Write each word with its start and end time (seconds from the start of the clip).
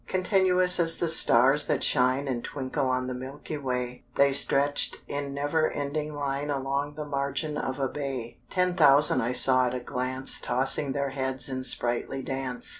Continuous 0.07 0.79
as 0.79 0.97
the 0.97 1.07
stars 1.07 1.65
that 1.65 1.83
shine 1.83 2.27
And 2.27 2.43
twinkle 2.43 2.87
on 2.89 3.05
the 3.05 3.13
milky 3.13 3.55
way, 3.57 4.03
They 4.15 4.33
stretch'd 4.33 4.97
in 5.07 5.31
never 5.31 5.69
ending 5.69 6.15
line 6.15 6.49
Along 6.49 6.95
the 6.95 7.05
margin 7.05 7.55
of 7.55 7.77
a 7.77 7.87
bay: 7.87 8.39
Ten 8.49 8.73
thousand 8.75 9.19
saw 9.35 9.65
I 9.65 9.67
at 9.67 9.73
a 9.75 9.79
glance 9.79 10.39
Tossing 10.39 10.93
their 10.93 11.09
heads 11.11 11.49
in 11.49 11.63
sprightly 11.63 12.23
dance. 12.23 12.69